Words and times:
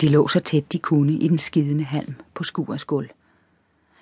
De 0.00 0.08
lå 0.08 0.28
så 0.28 0.40
tæt 0.40 0.72
de 0.72 0.78
kunne 0.78 1.12
i 1.12 1.28
den 1.28 1.38
skidende 1.38 1.84
halm 1.84 2.14
på 2.34 2.44
skuers 2.44 2.84
gulv. 2.84 3.08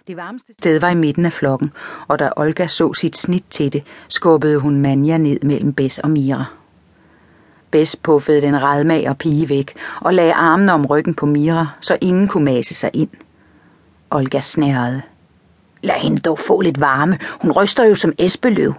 Det 0.07 0.17
varmeste 0.17 0.53
sted 0.53 0.80
var 0.80 0.91
i 0.91 0.95
midten 0.95 1.26
af 1.26 1.33
flokken, 1.33 1.72
og 2.08 2.19
da 2.19 2.30
Olga 2.37 2.67
så 2.67 2.92
sit 2.92 3.17
snit 3.17 3.45
til 3.51 3.72
det, 3.72 3.85
skubbede 4.09 4.59
hun 4.59 4.80
Manja 4.80 5.19
ned 5.19 5.40
mellem 5.43 5.72
Bess 5.72 5.98
og 5.98 6.11
Mira. 6.11 6.45
Bess 7.71 7.96
puffede 7.96 8.40
den 8.40 8.62
redmag 8.62 9.09
og 9.09 9.19
pige 9.19 9.48
væk 9.48 9.74
og 10.01 10.14
lagde 10.14 10.32
armene 10.32 10.72
om 10.72 10.87
ryggen 10.87 11.14
på 11.14 11.27
Mira, 11.27 11.69
så 11.81 11.99
ingen 12.01 12.28
kunne 12.28 12.44
mase 12.44 12.74
sig 12.74 12.90
ind. 12.92 13.10
Olga 14.10 14.40
snærede. 14.40 15.03
Lad 15.83 15.94
hende 15.94 16.19
dog 16.19 16.38
få 16.38 16.60
lidt 16.60 16.80
varme. 16.80 17.19
Hun 17.42 17.52
ryster 17.52 17.84
jo 17.84 17.95
som 17.95 18.12
esbeløv. 18.19 18.74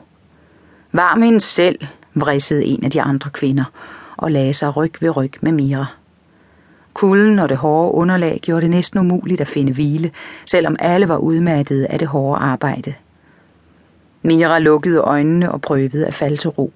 Varm 0.91 1.21
hende 1.21 1.39
selv, 1.39 1.79
vridsede 2.13 2.65
en 2.65 2.84
af 2.84 2.91
de 2.91 3.02
andre 3.02 3.29
kvinder 3.29 3.63
og 4.18 4.31
lagde 4.31 4.54
sig 4.54 4.77
ryg 4.77 4.93
ved 5.02 5.18
ryg 5.18 5.31
med 5.41 5.52
Mira. 5.52 5.86
Kulden 6.98 7.39
og 7.39 7.50
det 7.50 7.57
hårde 7.57 7.93
underlag 7.93 8.39
gjorde 8.41 8.61
det 8.61 8.70
næsten 8.70 8.99
umuligt 8.99 9.41
at 9.41 9.48
finde 9.48 9.73
hvile, 9.73 10.12
selvom 10.45 10.76
alle 10.80 11.08
var 11.08 11.17
udmattede 11.17 11.88
af 11.88 11.99
det 11.99 12.08
hårde 12.08 12.40
arbejde. 12.40 12.94
Mira 14.21 14.59
lukkede 14.59 14.99
øjnene 14.99 15.52
og 15.52 15.62
prøvede 15.62 16.07
at 16.07 16.13
falde 16.13 16.38
til 16.38 16.49
ro. 16.49 16.73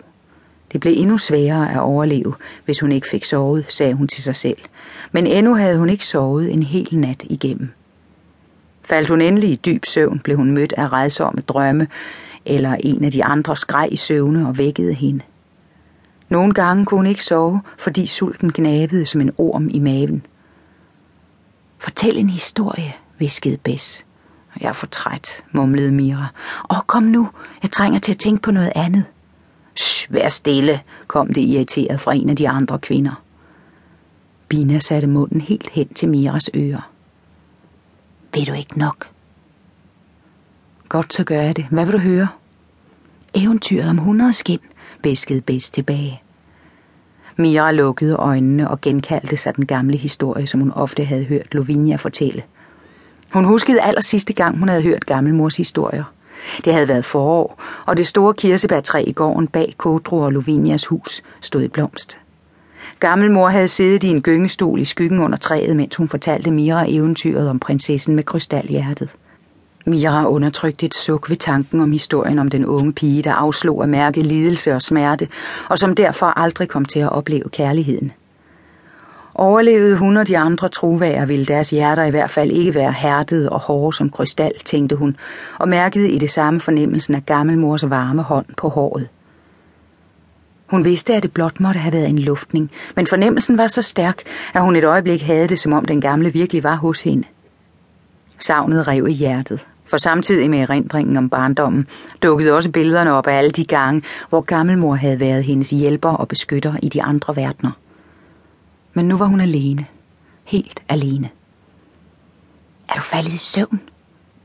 Det 0.71 0.81
blev 0.81 0.93
endnu 0.97 1.17
sværere 1.17 1.71
at 1.71 1.79
overleve, 1.79 2.33
hvis 2.65 2.79
hun 2.79 2.91
ikke 2.91 3.07
fik 3.07 3.25
sovet, 3.25 3.65
sagde 3.71 3.93
hun 3.93 4.07
til 4.07 4.23
sig 4.23 4.35
selv. 4.35 4.57
Men 5.11 5.27
endnu 5.27 5.55
havde 5.55 5.77
hun 5.77 5.89
ikke 5.89 6.07
sovet 6.07 6.53
en 6.53 6.63
hel 6.63 6.99
nat 6.99 7.23
igennem. 7.29 7.69
Faldt 8.83 9.09
hun 9.09 9.21
endelig 9.21 9.49
i 9.49 9.55
dyb 9.65 9.85
søvn, 9.85 10.19
blev 10.19 10.37
hun 10.37 10.51
mødt 10.51 10.73
af 10.77 10.93
redsomme 10.93 11.41
drømme, 11.47 11.87
eller 12.45 12.75
en 12.79 13.05
af 13.05 13.11
de 13.11 13.23
andre 13.23 13.55
skreg 13.55 13.87
i 13.91 13.97
søvne 13.97 14.47
og 14.47 14.57
vækkede 14.57 14.93
hende. 14.93 15.21
Nogle 16.31 16.53
gange 16.53 16.85
kunne 16.85 16.97
hun 16.97 17.07
ikke 17.07 17.25
sove, 17.25 17.61
fordi 17.77 18.07
sulten 18.07 18.51
gnavede 18.53 19.05
som 19.05 19.21
en 19.21 19.31
orm 19.37 19.69
i 19.69 19.79
maven. 19.79 20.25
Fortæl 21.79 22.17
en 22.17 22.29
historie, 22.29 22.93
viskede 23.17 23.57
Bess. 23.57 24.05
Jeg 24.61 24.69
er 24.69 24.73
for 24.73 24.87
træt, 24.87 25.43
mumlede 25.51 25.91
Mira. 25.91 26.27
Åh, 26.69 26.79
kom 26.87 27.03
nu, 27.03 27.29
jeg 27.63 27.71
trænger 27.71 27.99
til 27.99 28.11
at 28.11 28.17
tænke 28.17 28.41
på 28.41 28.51
noget 28.51 28.71
andet. 28.75 29.03
Shh, 29.75 30.13
vær 30.13 30.27
stille, 30.27 30.81
kom 31.07 31.33
det 31.33 31.41
irriteret 31.41 31.99
fra 31.99 32.13
en 32.13 32.29
af 32.29 32.35
de 32.35 32.49
andre 32.49 32.79
kvinder. 32.79 33.23
Bina 34.47 34.79
satte 34.79 35.07
munden 35.07 35.41
helt 35.41 35.69
hen 35.69 35.93
til 35.93 36.09
Miras 36.09 36.49
ører. 36.55 36.91
Ved 38.33 38.45
du 38.45 38.53
ikke 38.53 38.79
nok? 38.79 39.09
Godt, 40.89 41.13
så 41.13 41.23
gør 41.23 41.41
jeg 41.41 41.55
det. 41.55 41.65
Hvad 41.71 41.85
vil 41.85 41.93
du 41.93 41.99
høre? 41.99 42.27
Eventyret 43.33 43.89
om 43.89 43.97
hunderskin, 43.97 44.59
bæskede 45.03 45.41
Bess 45.41 45.71
tilbage. 45.71 46.21
Mira 47.37 47.71
lukkede 47.71 48.15
øjnene 48.15 48.69
og 48.69 48.81
genkaldte 48.81 49.37
sig 49.37 49.55
den 49.55 49.65
gamle 49.65 49.97
historie, 49.97 50.47
som 50.47 50.59
hun 50.59 50.71
ofte 50.71 51.05
havde 51.05 51.23
hørt 51.23 51.53
Lovinia 51.53 51.95
fortælle. 51.95 52.43
Hun 53.33 53.45
huskede 53.45 53.81
aller 53.81 54.01
sidste 54.01 54.33
gang, 54.33 54.59
hun 54.59 54.67
havde 54.67 54.81
hørt 54.81 55.05
gammelmors 55.05 55.57
historier. 55.57 56.03
Det 56.65 56.73
havde 56.73 56.87
været 56.87 57.05
forår, 57.05 57.61
og 57.85 57.97
det 57.97 58.07
store 58.07 58.33
kirsebærtræ 58.33 59.03
i 59.07 59.11
gården 59.11 59.47
bag 59.47 59.73
Kodro 59.77 60.17
og 60.17 60.31
Lovinias 60.31 60.85
hus 60.85 61.23
stod 61.41 61.61
i 61.61 61.67
blomst. 61.67 62.17
Gammelmor 62.99 63.49
havde 63.49 63.67
siddet 63.67 64.03
i 64.03 64.07
en 64.07 64.21
gyngestol 64.21 64.79
i 64.79 64.85
skyggen 64.85 65.19
under 65.19 65.37
træet, 65.37 65.75
mens 65.75 65.95
hun 65.95 66.07
fortalte 66.07 66.51
Mira 66.51 66.85
eventyret 66.87 67.49
om 67.49 67.59
prinsessen 67.59 68.15
med 68.15 68.23
krystalhjertet. 68.23 69.15
Mira 69.91 70.29
undertrykte 70.29 70.85
et 70.85 70.93
suk 70.93 71.29
ved 71.29 71.37
tanken 71.37 71.79
om 71.81 71.91
historien 71.91 72.39
om 72.39 72.49
den 72.49 72.65
unge 72.65 72.93
pige, 72.93 73.23
der 73.23 73.33
afslog 73.33 73.83
at 73.83 73.89
mærke 73.89 74.21
lidelse 74.21 74.73
og 74.73 74.81
smerte, 74.81 75.27
og 75.69 75.77
som 75.77 75.95
derfor 75.95 76.25
aldrig 76.25 76.67
kom 76.67 76.85
til 76.85 76.99
at 76.99 77.11
opleve 77.11 77.49
kærligheden. 77.49 78.11
Overlevede 79.35 79.97
hun 79.97 80.17
og 80.17 80.27
de 80.27 80.37
andre 80.37 80.69
truvager, 80.69 81.25
ville 81.25 81.45
deres 81.45 81.69
hjerter 81.69 82.03
i 82.03 82.09
hvert 82.09 82.29
fald 82.29 82.51
ikke 82.51 82.73
være 82.73 82.91
hærdede 82.91 83.49
og 83.49 83.59
hårde 83.59 83.97
som 83.97 84.09
krystal, 84.09 84.53
tænkte 84.65 84.95
hun, 84.95 85.17
og 85.59 85.67
mærkede 85.67 86.11
i 86.11 86.17
det 86.17 86.31
samme 86.31 86.61
fornemmelsen 86.61 87.15
af 87.15 87.25
gammelmors 87.25 87.89
varme 87.89 88.21
hånd 88.21 88.45
på 88.57 88.69
håret. 88.69 89.07
Hun 90.67 90.85
vidste, 90.85 91.13
at 91.13 91.23
det 91.23 91.33
blot 91.33 91.59
måtte 91.59 91.79
have 91.79 91.93
været 91.93 92.09
en 92.09 92.19
luftning, 92.19 92.71
men 92.95 93.07
fornemmelsen 93.07 93.57
var 93.57 93.67
så 93.67 93.81
stærk, 93.81 94.21
at 94.53 94.61
hun 94.61 94.75
et 94.75 94.83
øjeblik 94.83 95.21
havde 95.21 95.47
det, 95.47 95.59
som 95.59 95.73
om 95.73 95.85
den 95.85 96.01
gamle 96.01 96.33
virkelig 96.33 96.63
var 96.63 96.75
hos 96.75 97.01
hende. 97.01 97.23
Savnet 98.41 98.87
rev 98.87 99.07
i 99.07 99.13
hjertet, 99.13 99.67
for 99.85 99.97
samtidig 99.97 100.49
med 100.49 100.59
erindringen 100.59 101.17
om 101.17 101.29
barndommen 101.29 101.87
dukkede 102.23 102.53
også 102.53 102.71
billederne 102.71 103.11
op 103.11 103.27
af 103.27 103.37
alle 103.37 103.51
de 103.51 103.65
gange, 103.65 104.03
hvor 104.29 104.41
gammelmor 104.41 104.95
havde 104.95 105.19
været 105.19 105.43
hendes 105.43 105.69
hjælper 105.69 106.09
og 106.09 106.27
beskytter 106.27 106.73
i 106.83 106.89
de 106.89 107.03
andre 107.03 107.35
verdener. 107.35 107.71
Men 108.93 109.07
nu 109.07 109.17
var 109.17 109.25
hun 109.25 109.41
alene. 109.41 109.85
Helt 110.43 110.83
alene. 110.89 111.29
Er 112.89 112.93
du 112.93 113.01
faldet 113.01 113.33
i 113.33 113.37
søvn? 113.37 113.81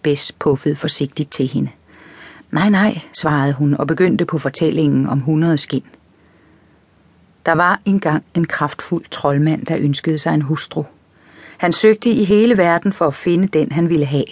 Bess 0.03 0.33
puffede 0.33 0.77
forsigtigt 0.77 1.31
til 1.31 1.47
hende. 1.47 1.71
Nej, 2.51 2.71
nej, 2.71 3.01
svarede 3.21 3.53
hun 3.53 3.75
og 3.75 3.87
begyndte 3.87 4.25
på 4.25 4.39
fortællingen 4.39 5.07
om 5.07 5.21
hundrede 5.21 5.59
skin. 5.59 5.84
Der 7.47 7.53
var 7.53 7.81
engang 7.84 8.25
en 8.34 8.45
kraftfuld 8.45 9.05
troldmand, 9.11 9.67
der 9.67 9.77
ønskede 9.81 10.19
sig 10.19 10.34
en 10.34 10.43
hustru. 10.43 10.84
Han 11.56 11.72
søgte 11.72 12.11
i 12.11 12.25
hele 12.25 12.56
verden 12.56 12.93
for 12.93 13.06
at 13.06 13.15
finde 13.15 13.49
den, 13.49 13.72
han 13.72 13.89
ville 13.89 14.06
have. 14.06 14.25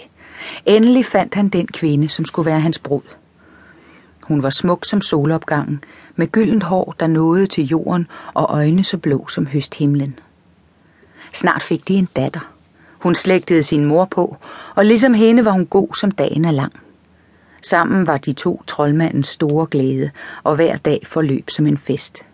Endelig 0.66 1.06
fandt 1.06 1.34
han 1.34 1.48
den 1.48 1.66
kvinde, 1.66 2.08
som 2.08 2.24
skulle 2.24 2.46
være 2.46 2.60
hans 2.60 2.78
brud. 2.78 3.00
Hun 4.22 4.42
var 4.42 4.50
smuk 4.50 4.84
som 4.84 5.02
solopgangen, 5.02 5.84
med 6.16 6.26
gyldent 6.26 6.62
hår, 6.62 6.94
der 7.00 7.06
nåede 7.06 7.46
til 7.46 7.66
jorden, 7.66 8.06
og 8.34 8.46
øjne 8.50 8.84
så 8.84 8.98
blå 8.98 9.28
som 9.28 9.46
høsthimlen. 9.46 10.18
Snart 11.32 11.62
fik 11.62 11.88
de 11.88 11.94
en 11.94 12.08
datter. 12.16 12.50
Hun 12.98 13.14
slægtede 13.14 13.62
sin 13.62 13.84
mor 13.84 14.04
på, 14.04 14.36
og 14.74 14.84
ligesom 14.84 15.14
hende 15.14 15.44
var 15.44 15.50
hun 15.50 15.66
god, 15.66 15.88
som 15.94 16.10
dagen 16.10 16.44
er 16.44 16.50
lang. 16.50 16.72
Sammen 17.62 18.06
var 18.06 18.16
de 18.16 18.32
to 18.32 18.62
troldmandens 18.66 19.26
store 19.26 19.66
glæde, 19.66 20.10
og 20.42 20.54
hver 20.54 20.76
dag 20.76 21.02
forløb 21.06 21.50
som 21.50 21.66
en 21.66 21.78
fest. 21.78 22.24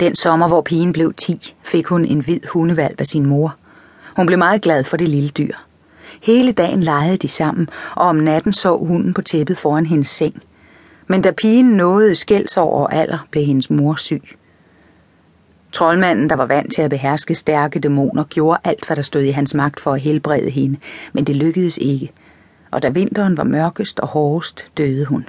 Den 0.00 0.14
sommer, 0.14 0.48
hvor 0.48 0.62
pigen 0.62 0.92
blev 0.92 1.14
10, 1.14 1.54
fik 1.62 1.86
hun 1.86 2.04
en 2.04 2.20
hvid 2.20 2.40
hundevalp 2.52 3.00
af 3.00 3.06
sin 3.06 3.26
mor. 3.26 3.56
Hun 4.16 4.26
blev 4.26 4.38
meget 4.38 4.62
glad 4.62 4.84
for 4.84 4.96
det 4.96 5.08
lille 5.08 5.28
dyr. 5.28 5.54
Hele 6.22 6.52
dagen 6.52 6.82
legede 6.82 7.16
de 7.16 7.28
sammen, 7.28 7.68
og 7.94 8.06
om 8.06 8.16
natten 8.16 8.52
sov 8.52 8.86
hunden 8.86 9.14
på 9.14 9.22
tæppet 9.22 9.58
foran 9.58 9.86
hendes 9.86 10.08
seng. 10.08 10.42
Men 11.06 11.22
da 11.22 11.30
pigen 11.30 11.66
nåede 11.66 12.14
skældsår 12.14 12.78
og 12.78 12.94
alder, 12.94 13.26
blev 13.30 13.44
hendes 13.44 13.70
mor 13.70 13.94
syg. 13.94 14.22
Troldmanden, 15.72 16.30
der 16.30 16.36
var 16.36 16.46
vant 16.46 16.72
til 16.72 16.82
at 16.82 16.90
beherske 16.90 17.34
stærke 17.34 17.78
dæmoner, 17.78 18.24
gjorde 18.24 18.58
alt, 18.64 18.86
hvad 18.86 18.96
der 18.96 19.02
stod 19.02 19.22
i 19.22 19.30
hans 19.30 19.54
magt 19.54 19.80
for 19.80 19.92
at 19.92 20.00
helbrede 20.00 20.50
hende, 20.50 20.76
men 21.12 21.24
det 21.24 21.36
lykkedes 21.36 21.78
ikke. 21.78 22.12
Og 22.70 22.82
da 22.82 22.88
vinteren 22.88 23.36
var 23.36 23.44
mørkest 23.44 24.00
og 24.00 24.08
hårdest, 24.08 24.70
døde 24.76 25.04
hun. 25.04 25.28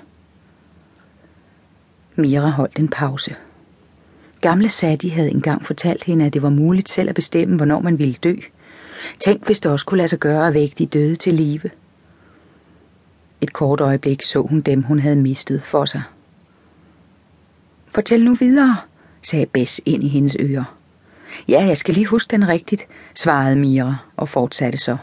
Mira 2.16 2.50
holdt 2.50 2.80
en 2.80 2.88
pause. 2.88 3.36
Gamle 4.42 4.70
Sadie 4.70 5.12
havde 5.12 5.30
engang 5.30 5.66
fortalt 5.66 6.04
hende, 6.04 6.26
at 6.26 6.34
det 6.34 6.42
var 6.42 6.50
muligt 6.50 6.90
selv 6.90 7.10
at 7.10 7.16
bestemme, 7.16 7.56
hvornår 7.56 7.80
man 7.80 8.00
ville 8.00 8.14
dø. 8.14 8.36
Tænk, 9.20 9.46
hvis 9.46 9.60
det 9.60 9.72
også 9.72 9.86
kunne 9.86 9.98
lade 9.98 10.08
sig 10.08 10.20
gøre 10.20 10.48
at 10.48 10.54
vække 10.54 10.76
de 10.78 10.86
døde 10.86 11.16
til 11.16 11.34
live. 11.34 11.70
Et 13.42 13.54
kort 13.54 13.82
øjeblik 13.82 14.22
så 14.22 14.42
hun 14.42 14.62
dem, 14.62 14.84
hun 14.84 15.00
havde 15.00 15.16
mistet 15.16 15.64
for 15.64 15.86
sig. 15.86 16.02
Fortæl 17.94 18.24
nu 18.24 18.36
videre, 18.36 18.78
sagde 19.22 19.46
Bess 19.46 19.82
ind 19.86 20.04
i 20.04 20.08
hendes 20.08 20.38
ører. 20.40 20.78
Ja, 21.48 21.66
jeg 21.66 21.78
skal 21.78 21.94
lige 21.94 22.06
huske 22.06 22.32
den 22.32 22.48
rigtigt, 22.48 22.88
svarede 23.16 23.56
Mira 23.56 23.98
og 24.18 24.30
fortsatte 24.30 24.78
så. 24.78 24.98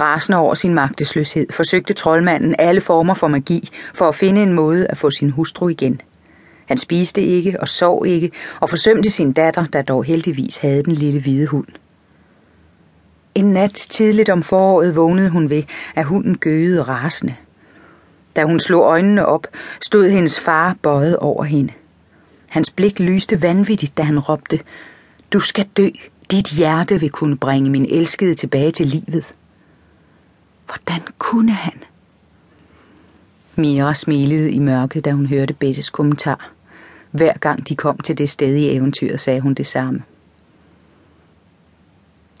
Rasende 0.00 0.38
over 0.38 0.54
sin 0.54 0.74
magtesløshed 0.74 1.46
forsøgte 1.52 1.94
troldmanden 1.94 2.54
alle 2.58 2.80
former 2.80 3.14
for 3.14 3.28
magi 3.28 3.68
for 3.94 4.08
at 4.08 4.14
finde 4.14 4.42
en 4.42 4.52
måde 4.52 4.86
at 4.86 4.96
få 4.96 5.10
sin 5.10 5.30
hustru 5.30 5.68
igen– 5.68 6.00
han 6.66 6.78
spiste 6.78 7.22
ikke 7.22 7.60
og 7.60 7.68
sov 7.68 8.06
ikke, 8.06 8.30
og 8.60 8.70
forsømte 8.70 9.10
sin 9.10 9.32
datter, 9.32 9.66
der 9.66 9.82
dog 9.82 10.04
heldigvis 10.04 10.56
havde 10.56 10.82
den 10.82 10.92
lille 10.92 11.20
hvide 11.20 11.46
hund. 11.46 11.66
En 13.34 13.44
nat 13.44 13.74
tidligt 13.74 14.28
om 14.28 14.42
foråret 14.42 14.96
vågnede 14.96 15.30
hun 15.30 15.50
ved, 15.50 15.62
at 15.94 16.04
hunden 16.04 16.38
gøede 16.38 16.82
rasende. 16.82 17.36
Da 18.36 18.44
hun 18.44 18.60
slog 18.60 18.82
øjnene 18.82 19.26
op, 19.26 19.46
stod 19.82 20.10
hendes 20.10 20.40
far 20.40 20.76
bøjet 20.82 21.16
over 21.16 21.44
hende. 21.44 21.72
Hans 22.48 22.70
blik 22.70 23.00
lyste 23.00 23.42
vanvittigt, 23.42 23.98
da 23.98 24.02
han 24.02 24.18
råbte, 24.18 24.60
Du 25.32 25.40
skal 25.40 25.66
dø. 25.76 25.88
Dit 26.30 26.46
hjerte 26.50 27.00
vil 27.00 27.10
kunne 27.10 27.36
bringe 27.36 27.70
min 27.70 27.86
elskede 27.90 28.34
tilbage 28.34 28.70
til 28.70 28.86
livet. 28.86 29.34
Hvordan 30.66 31.02
kunne 31.18 31.52
han? 31.52 31.72
Mira 33.56 33.94
smilede 33.94 34.50
i 34.50 34.58
mørket, 34.58 35.04
da 35.04 35.12
hun 35.12 35.26
hørte 35.26 35.54
Bettes 35.54 35.90
kommentar. 35.90 36.55
Hver 37.16 37.38
gang 37.38 37.68
de 37.68 37.76
kom 37.76 37.98
til 37.98 38.18
det 38.18 38.30
sted 38.30 38.56
i 38.56 38.76
eventyret, 38.76 39.20
sagde 39.20 39.40
hun 39.40 39.54
det 39.54 39.66
samme. 39.66 40.02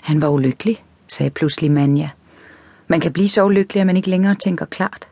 Han 0.02 0.22
var 0.22 0.28
ulykkelig, 0.28 0.84
sagde 1.08 1.30
pludselig 1.30 1.72
Manja. 1.72 2.10
Man 2.88 3.00
kan 3.00 3.12
blive 3.12 3.28
så 3.28 3.44
ulykkelig, 3.44 3.80
at 3.80 3.86
man 3.86 3.96
ikke 3.96 4.10
længere 4.10 4.34
tænker 4.34 4.66
klart. 4.66 5.08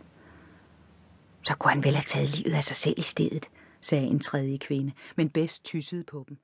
Så 1.44 1.56
kunne 1.56 1.72
han 1.72 1.84
vel 1.84 1.94
have 1.94 2.04
taget 2.06 2.28
livet 2.28 2.54
af 2.54 2.64
sig 2.64 2.76
selv 2.76 2.94
i 2.98 3.02
stedet, 3.02 3.46
sagde 3.80 4.06
en 4.06 4.20
tredje 4.20 4.56
kvinde, 4.56 4.92
men 5.16 5.28
bedst 5.28 5.64
tyssede 5.64 6.04
på 6.04 6.24
dem. 6.28 6.36